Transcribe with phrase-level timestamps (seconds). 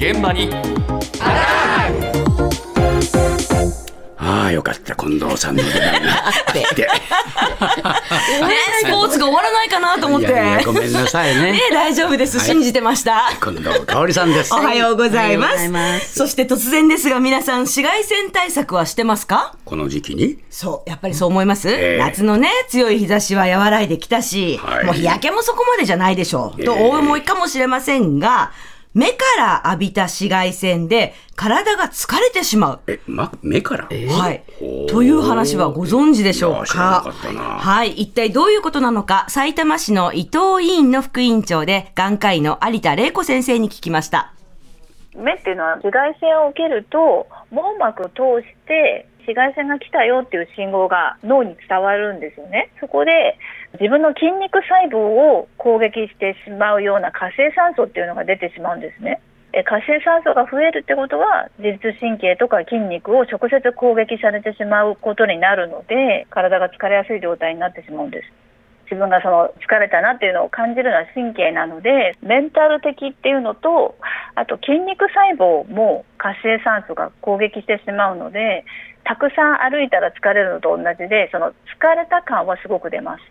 [0.00, 0.48] 現場に。
[4.16, 6.66] ああよかった近藤さんの出番があってね、
[8.82, 10.28] スポーツが終わらないかなと思って。
[10.28, 11.52] いやいやごめんなさいね。
[11.52, 12.38] ね、大丈夫です。
[12.38, 12.46] はい。
[12.46, 13.30] 信じてました。
[13.42, 14.54] 近藤香織さんです。
[14.54, 15.52] おはようございます。
[15.52, 16.14] おはようございます。
[16.14, 19.54] そして突然ですが、皆さん紫外線対策はしてますか？
[19.66, 20.38] この時期に？
[20.48, 21.98] そう、やっぱりそう思います、ええ。
[21.98, 24.86] 夏のね、強い日差しは和らいできたし、はい。
[24.86, 26.64] もう日焼けもそこまでじゃないでしょう、ええ。
[26.64, 28.52] とお思いかもしれませんが、
[28.92, 32.80] 目から浴びた紫外線で体が疲れてしまう。
[32.88, 34.42] えま目から、はい。
[34.88, 37.92] という話はご存知でしょいうや知らなかったなはい。
[37.92, 44.32] 一体どういうことなのか、埼玉市の伊藤委員の副委員長で、眼科医の有田玲子先生に聞きました。
[45.14, 52.70] 目っていうのは紫外線を受けると網膜を通して紫外線が来たよっていう信号が脳に伝わるんですよね。
[52.80, 53.38] そこで
[53.74, 59.20] 自分の筋肉細胞を攻撃してしまうような活性酸素っていうのが出てしまうんですね。
[59.52, 68.49] え活性酸素が増えるってことは自律神経とか筋肉を直接攻撃されてしまうことになるので体が疲れやすい状態になってしまうんです。
[68.90, 73.94] 自分がその疲れたなっていうのを感じるのは神経なのでメンタル的っていうのと
[74.34, 78.64] あと筋肉細胞も活性酸素が攻撃してしまうので
[79.04, 81.52] たくさん歩いたら疲れるのと同じでその疲
[81.96, 83.22] れた感はすごく出ます。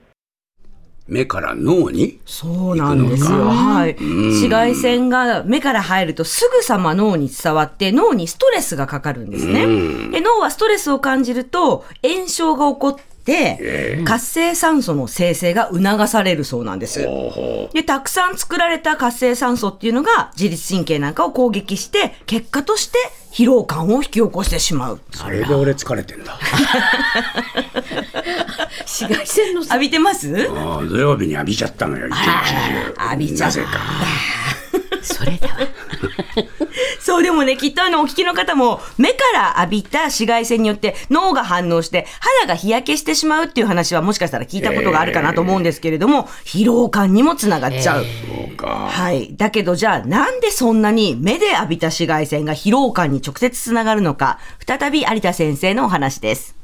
[1.10, 3.46] 目から脳にそうなんですよ。
[3.46, 3.94] はい。
[3.94, 9.66] うん紫外線が目から入るとすぐさま脳に伝わって脳にストレスがかかるんですね。
[9.66, 13.09] うんで脳はストレスを感じると炎症が起こって
[14.06, 17.08] 活性酸素の生成が促されるそうなんです。
[17.74, 22.98] で、たくさん作られた活性酸素っていうのが自律神経なんかを攻撃して、結果として
[23.32, 24.96] 疲労感を引き起こしてしまう。
[24.96, 26.38] うそれで俺疲れてんだ。
[28.86, 30.50] 紫外線の浴びてます？
[30.52, 33.06] ああ土曜日に浴びちゃったのよ一日中。
[33.06, 33.62] 浴びちゃった。
[33.62, 33.80] なぜか
[35.14, 35.54] それだわ。
[37.00, 42.06] そう、でもね、きっとあの、お聞きの方も、目から浴びた紫外線によって脳が反応して、
[42.44, 48.04] 肌が日焼けしてしまうっていう話はもしかしたら聞いたことがあるかなと思うんですけれども、疲労感にもつながっちゃう。
[48.04, 49.36] そうかはい。
[49.36, 56.56] だけどじゃあ、なんでそんなに目で浴びた紫外線が疲労感に直接つながるのか、再び有田先生のお話です。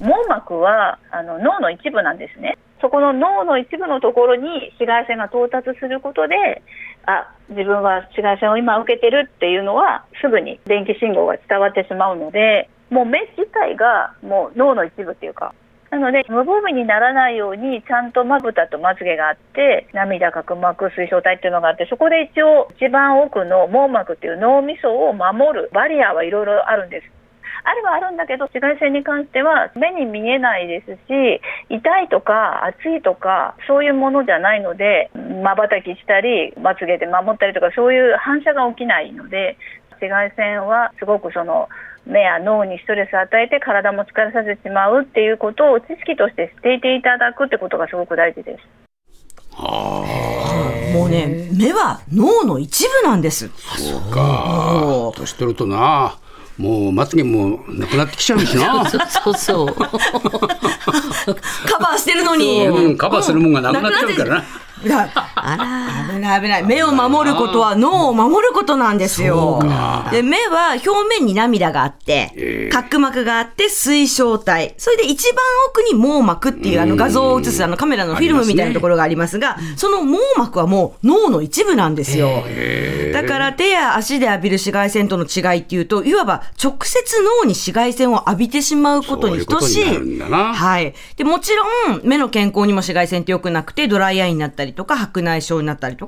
[0.00, 2.56] 網膜はあの脳の一部なんですね。
[2.80, 6.62] そこの脳の一部のところに紫外線が到達することで、
[7.06, 15.54] あ、自分は紫外線を今受けてるっていうのはすぐに電気信号が伝わってしまうので、もう目自体がもう脳の一部っていうか、
[15.90, 27.17] なので無防備にならないようにちゃんとまぶたとまつげがあって涙角膜水晶体っていうのがあってそこで一応一番奥の網膜っていう脳みそを守るバリアはいろいろあるんです。
[27.64, 35.10] あるはあるんだけど紫外線に関しては目に見えないですし痛いとか熱いとかそういうものじゃないので
[35.42, 39.56] まばたきしたりまつげで守ったりとかそういう反射が起きないので
[40.00, 41.68] 紫外線はすごくその
[42.06, 48.88] 目や脳にストレスを与えて体も疲れさせてしまうっていうことを知識として知っていていただくってことがすごく大事です。
[50.94, 53.48] もうね、目は脳の一部なんです。
[53.76, 56.18] そうか年取るとな
[56.58, 59.74] もうまつげもなくなってきちゃうしな そうそうそう。
[59.74, 59.86] カ
[61.78, 62.66] バーしてるのに。
[62.66, 64.44] うんカバーするもんがなくなっちゃうからな
[64.84, 65.08] いや
[66.08, 66.64] 危ない危ない。
[66.64, 69.60] 目を守ることは脳を守ることなんですよ。
[70.10, 74.74] で、目は表面に涙があって、角膜があって水晶体。
[74.78, 82.44] それで一番奥に網膜っていうあの画像を映すあのカメラのフィルムみたいなところがありますが、その網膜はもう脳の一部なんですよ。
[83.12, 90.20] だから手や足で浴びる紫外線との違いっていうと、いわば直接脳に紫外線を浴びてしまうことに等しい。
[90.20, 90.94] はい。
[91.16, 91.64] で、もちろ
[91.94, 96.07] ん、目の健康にも紫外線って良くなくて、ドライアイになったりとか、白内障になったりとか、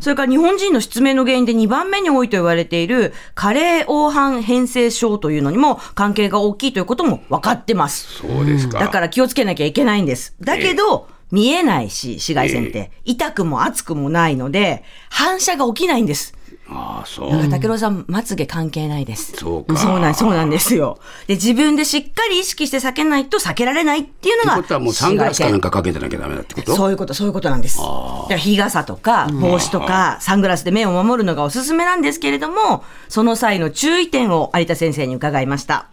[0.00, 8.18] それから日本人の失明の原因で2番目に多いと言われている、加齢黄斑変性症というのにも関係が大きいということも分かってます。
[8.18, 10.34] そうですかだから気をつけなきゃいけないんです。
[10.40, 16.34] だけど、見えないし、紫外線って、痛くも熱くもないので、反射が起きないんです。
[16.68, 19.32] ああそうだから竹郎さん、まつげ関係ないです。
[19.36, 20.98] そうかそうなん、そうなんですよ。
[21.26, 24.54] で、自分でしっかり意識して避けないと避けられないっていうのが。
[24.54, 26.74] ってことはもうサングラスかなんかかけてなきゃダメだってこと？
[26.74, 27.78] そういうこと、そういうことなんです。
[27.78, 35.88] だから日傘とか帽子とかサングラスで目を守るのがおすすめなんですけれども、その際の注意点を有田先生に伺いました。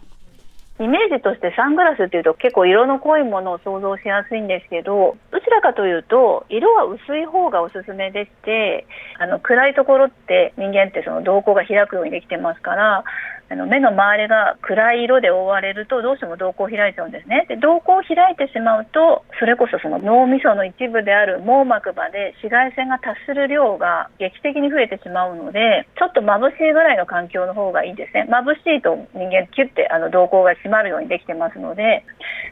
[0.80, 8.86] イメージとしてサングラスっていうと結構色の濃いものを想像しやすいんですけどどちらかというと色は薄い方がおすすめでして
[9.18, 13.04] あの暗いところって人間ってその瞳孔が開くようにできてますから
[13.50, 17.46] あの目の周りが暗い色で覆われるとどうしても瞳孔を開いちゃうんですね。
[17.48, 28.28] で瞳孔を開いてしまうとそれこそその脳みその一部である網膜まで紫外線が達する量が劇的に増えてしまうので、ちょっと眩しいぐらいの環境の方がいいですね。
[28.28, 32.04] 眩しいと人間キュッてあの瞳孔が閉まるようにできてますので、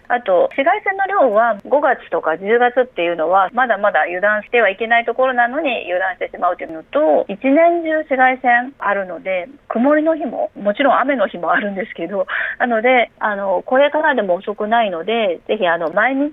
[0.08, 12.26] あと紫外線の量は5月とか10月っていうのはまだまだ油断してはいけないところなのに油断してしまうというのと、一年中紫外線あるので、曇りの日も、もちろん雨の日もあるんですけど、
[12.58, 16.32] なので、あの、これからでも遅くないので、ぜひあの、毎日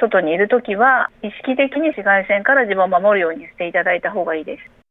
[0.00, 4.85] 外にいるときは、意識的に紫外線から自分を守るようにしていただいた方がいいです。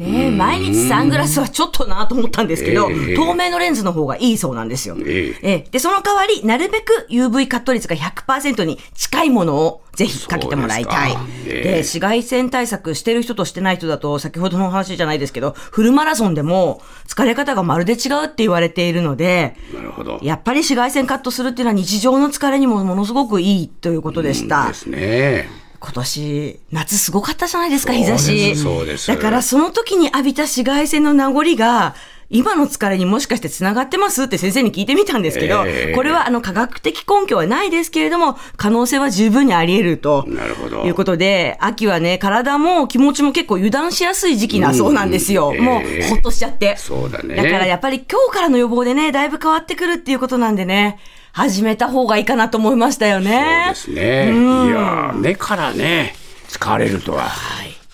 [0.00, 4.96] ねえ毎日サングラスはちょっとなと思ったんですけど、ええ透明のレンズの方がいいそうなんですよ。
[5.04, 11.12] えええで、その代わり、なるべく UV カット率が100%に近いものをぜひかけてもらいたい。
[11.12, 20.18] でええで、紫外線対策してる人としてない人だと、先ほどのお話じゃないですけど、フルマラソンでも疲れ方がまるで違うって言われているので、なるほど。
[20.22, 24.66] やっぱり紫外線カットするっていうのは日常の疲れにもものすごくいいということでした。
[24.68, 25.69] ですね。
[25.80, 28.54] 今年、夏すごかったじゃないですか、日差し。
[28.54, 31.94] そうですだからその時に浴びた紫外線の名残が、
[32.32, 40.24] 今の疲れにもしかして繋がってますって先生に聞いてみたんですけど、ええこれはあの科学的根拠はないですけれども、可能性は十分にあり得ると。
[40.28, 45.52] なるほどいうことで、秋はね、体も気持ちも結構油断しやすい時期なそうなんですよ。
[45.56, 46.76] うんもええうほっとしちゃって。
[46.76, 51.00] そうだねだからやっぱり今日からの予防でね、だいぶ変わってくるっていうことなんでね、
[51.32, 53.72] 始めた方がいいかなと思いましたよね。
[53.74, 54.30] そうですね。
[54.30, 56.14] うんいやー目からね、
[56.48, 57.30] 使われるとは、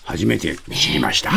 [0.03, 1.31] 初めて知りました。